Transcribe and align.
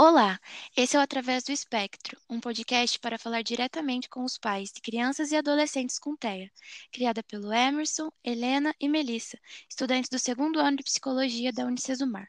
Olá, 0.00 0.38
esse 0.76 0.96
é 0.96 1.00
o 1.00 1.02
Através 1.02 1.42
do 1.42 1.50
Espectro, 1.50 2.16
um 2.30 2.38
podcast 2.38 3.00
para 3.00 3.18
falar 3.18 3.42
diretamente 3.42 4.08
com 4.08 4.22
os 4.22 4.38
pais 4.38 4.70
de 4.70 4.80
crianças 4.80 5.32
e 5.32 5.36
adolescentes 5.36 5.98
com 5.98 6.14
TEA, 6.14 6.52
criada 6.92 7.20
pelo 7.24 7.52
Emerson, 7.52 8.08
Helena 8.22 8.72
e 8.78 8.88
Melissa, 8.88 9.36
estudantes 9.68 10.08
do 10.08 10.16
segundo 10.16 10.60
ano 10.60 10.76
de 10.76 10.84
Psicologia 10.84 11.52
da 11.52 11.66
Unicesumar. 11.66 12.28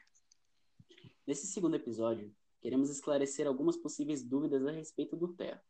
Nesse 1.24 1.46
segundo 1.46 1.76
episódio, 1.76 2.34
queremos 2.60 2.90
esclarecer 2.90 3.46
algumas 3.46 3.76
possíveis 3.76 4.24
dúvidas 4.24 4.66
a 4.66 4.72
respeito 4.72 5.14
do 5.14 5.28
TEA. 5.28 5.62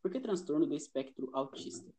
Por 0.00 0.12
que 0.12 0.20
transtorno 0.20 0.64
do 0.64 0.76
espectro 0.76 1.28
autista? 1.32 1.92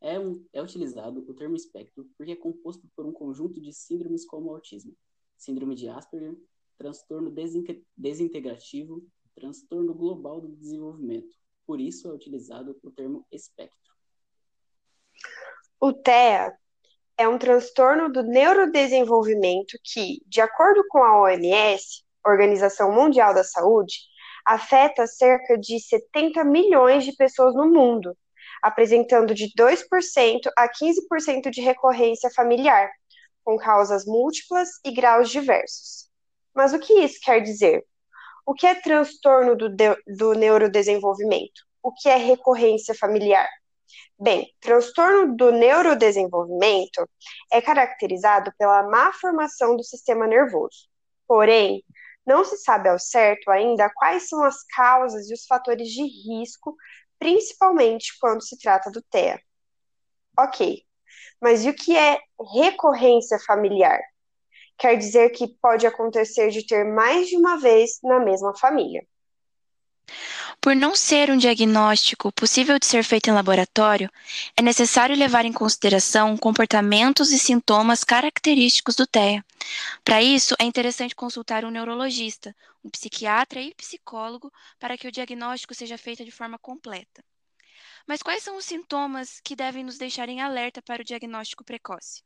É, 0.00 0.18
um, 0.18 0.42
é 0.50 0.62
utilizado 0.62 1.20
o 1.28 1.34
termo 1.34 1.56
espectro 1.56 2.10
porque 2.16 2.32
é 2.32 2.36
composto 2.36 2.88
por 2.96 3.04
um 3.04 3.12
conjunto 3.12 3.60
de 3.60 3.70
síndromes 3.70 4.24
como 4.24 4.46
o 4.46 4.54
autismo, 4.54 4.96
síndrome 5.36 5.74
de 5.74 5.90
Asperger, 5.90 6.38
transtorno 6.82 7.32
desintegrativo, 7.96 9.02
transtorno 9.36 9.94
global 9.94 10.40
do 10.40 10.48
desenvolvimento. 10.48 11.36
Por 11.64 11.80
isso 11.80 12.08
é 12.08 12.12
utilizado 12.12 12.76
o 12.82 12.90
termo 12.90 13.24
espectro. 13.30 13.78
O 15.80 15.92
TEA 15.92 16.52
é 17.16 17.28
um 17.28 17.38
transtorno 17.38 18.10
do 18.10 18.24
neurodesenvolvimento 18.24 19.78
que, 19.84 20.20
de 20.26 20.40
acordo 20.40 20.84
com 20.88 20.98
a 20.98 21.22
OMS, 21.22 22.02
Organização 22.26 22.92
Mundial 22.92 23.32
da 23.32 23.44
Saúde, 23.44 23.94
afeta 24.44 25.06
cerca 25.06 25.56
de 25.56 25.78
70 25.78 26.42
milhões 26.44 27.04
de 27.04 27.14
pessoas 27.14 27.54
no 27.54 27.68
mundo, 27.68 28.16
apresentando 28.60 29.34
de 29.34 29.52
2% 29.54 30.50
a 30.56 30.68
15% 30.68 31.48
de 31.48 31.60
recorrência 31.60 32.28
familiar, 32.30 32.90
com 33.44 33.56
causas 33.56 34.04
múltiplas 34.04 34.68
e 34.84 34.92
graus 34.92 35.30
diversos. 35.30 36.11
Mas 36.54 36.72
o 36.72 36.78
que 36.78 36.92
isso 36.94 37.18
quer 37.22 37.40
dizer? 37.40 37.84
O 38.46 38.54
que 38.54 38.66
é 38.66 38.74
transtorno 38.74 39.56
do, 39.56 39.68
do 40.06 40.32
neurodesenvolvimento? 40.34 41.62
O 41.82 41.92
que 41.92 42.08
é 42.08 42.16
recorrência 42.16 42.94
familiar? 42.94 43.48
Bem, 44.18 44.52
transtorno 44.60 45.36
do 45.36 45.50
neurodesenvolvimento 45.50 47.08
é 47.52 47.60
caracterizado 47.60 48.52
pela 48.58 48.82
má 48.84 49.12
formação 49.12 49.76
do 49.76 49.82
sistema 49.82 50.26
nervoso. 50.26 50.88
Porém, 51.26 51.82
não 52.24 52.44
se 52.44 52.56
sabe 52.58 52.88
ao 52.88 52.98
certo 52.98 53.50
ainda 53.50 53.90
quais 53.90 54.28
são 54.28 54.44
as 54.44 54.62
causas 54.64 55.28
e 55.28 55.34
os 55.34 55.44
fatores 55.46 55.88
de 55.88 56.02
risco, 56.02 56.76
principalmente 57.18 58.16
quando 58.20 58.42
se 58.42 58.56
trata 58.58 58.90
do 58.90 59.02
TEA. 59.02 59.40
Ok, 60.38 60.82
mas 61.40 61.64
e 61.64 61.70
o 61.70 61.74
que 61.74 61.96
é 61.96 62.20
recorrência 62.54 63.38
familiar? 63.40 64.00
Quer 64.78 64.96
dizer 64.96 65.30
que 65.30 65.48
pode 65.48 65.86
acontecer 65.86 66.50
de 66.50 66.66
ter 66.66 66.84
mais 66.84 67.28
de 67.28 67.36
uma 67.36 67.58
vez 67.58 67.98
na 68.02 68.18
mesma 68.20 68.56
família. 68.56 69.06
Por 70.60 70.76
não 70.76 70.94
ser 70.94 71.30
um 71.30 71.36
diagnóstico 71.36 72.30
possível 72.32 72.78
de 72.78 72.86
ser 72.86 73.02
feito 73.02 73.28
em 73.28 73.32
laboratório, 73.32 74.08
é 74.56 74.62
necessário 74.62 75.16
levar 75.16 75.44
em 75.44 75.52
consideração 75.52 76.36
comportamentos 76.36 77.32
e 77.32 77.38
sintomas 77.38 78.04
característicos 78.04 78.94
do 78.94 79.06
TEA. 79.06 79.44
Para 80.04 80.22
isso, 80.22 80.54
é 80.60 80.64
interessante 80.64 81.16
consultar 81.16 81.64
um 81.64 81.70
neurologista, 81.70 82.54
um 82.84 82.90
psiquiatra 82.90 83.60
e 83.60 83.74
psicólogo 83.74 84.52
para 84.78 84.96
que 84.96 85.08
o 85.08 85.12
diagnóstico 85.12 85.74
seja 85.74 85.98
feito 85.98 86.24
de 86.24 86.30
forma 86.30 86.58
completa. 86.58 87.24
Mas 88.06 88.22
quais 88.22 88.42
são 88.42 88.56
os 88.56 88.64
sintomas 88.64 89.40
que 89.40 89.56
devem 89.56 89.84
nos 89.84 89.98
deixar 89.98 90.28
em 90.28 90.40
alerta 90.40 90.82
para 90.82 91.02
o 91.02 91.04
diagnóstico 91.04 91.64
precoce? 91.64 92.22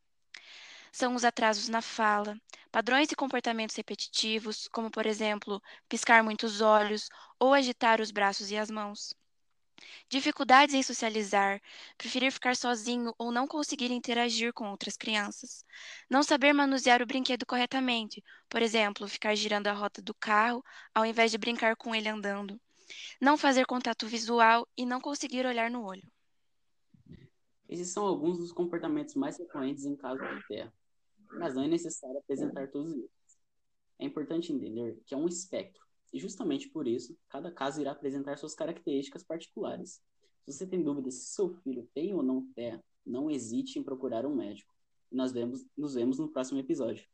São 0.96 1.14
os 1.14 1.26
atrasos 1.26 1.68
na 1.68 1.82
fala, 1.82 2.40
padrões 2.72 3.12
e 3.12 3.14
comportamentos 3.14 3.76
repetitivos, 3.76 4.66
como, 4.68 4.90
por 4.90 5.04
exemplo, 5.04 5.62
piscar 5.90 6.24
muitos 6.24 6.62
olhos 6.62 7.10
ou 7.38 7.52
agitar 7.52 8.00
os 8.00 8.10
braços 8.10 8.50
e 8.50 8.56
as 8.56 8.70
mãos. 8.70 9.14
Dificuldades 10.08 10.74
em 10.74 10.82
socializar, 10.82 11.60
preferir 11.98 12.32
ficar 12.32 12.56
sozinho 12.56 13.14
ou 13.18 13.30
não 13.30 13.46
conseguir 13.46 13.90
interagir 13.90 14.54
com 14.54 14.70
outras 14.70 14.96
crianças. 14.96 15.66
Não 16.08 16.22
saber 16.22 16.54
manusear 16.54 17.02
o 17.02 17.06
brinquedo 17.06 17.44
corretamente, 17.44 18.24
por 18.48 18.62
exemplo, 18.62 19.06
ficar 19.06 19.34
girando 19.34 19.66
a 19.66 19.74
rota 19.74 20.00
do 20.00 20.14
carro 20.14 20.64
ao 20.94 21.04
invés 21.04 21.30
de 21.30 21.36
brincar 21.36 21.76
com 21.76 21.94
ele 21.94 22.08
andando. 22.08 22.58
Não 23.20 23.36
fazer 23.36 23.66
contato 23.66 24.06
visual 24.06 24.66
e 24.74 24.86
não 24.86 24.98
conseguir 24.98 25.44
olhar 25.44 25.70
no 25.70 25.84
olho. 25.84 26.10
Esses 27.68 27.92
são 27.92 28.06
alguns 28.06 28.38
dos 28.38 28.50
comportamentos 28.50 29.14
mais 29.14 29.36
frequentes 29.36 29.84
em 29.84 29.94
caso 29.94 30.22
de 30.22 30.46
TEA 30.48 30.72
mas 31.32 31.54
não 31.54 31.62
é 31.62 31.68
necessário 31.68 32.18
apresentar 32.18 32.70
todos 32.70 32.92
eles. 32.92 33.10
É 33.98 34.04
importante 34.04 34.52
entender 34.52 35.00
que 35.06 35.14
é 35.14 35.16
um 35.16 35.26
espectro, 35.26 35.86
e 36.12 36.18
justamente 36.18 36.68
por 36.68 36.86
isso, 36.86 37.16
cada 37.28 37.50
caso 37.50 37.80
irá 37.80 37.92
apresentar 37.92 38.38
suas 38.38 38.54
características 38.54 39.22
particulares. 39.22 40.02
Se 40.44 40.52
você 40.52 40.66
tem 40.66 40.82
dúvidas 40.82 41.14
se 41.14 41.34
seu 41.34 41.48
filho 41.48 41.88
tem 41.92 42.14
ou 42.14 42.22
não 42.22 42.46
TEA, 42.52 42.82
não 43.04 43.30
hesite 43.30 43.78
em 43.78 43.82
procurar 43.82 44.24
um 44.24 44.34
médico. 44.34 44.74
E 45.10 45.16
nós 45.16 45.32
vemos, 45.32 45.66
nos 45.76 45.94
vemos 45.94 46.18
no 46.18 46.28
próximo 46.28 46.58
episódio. 46.58 47.06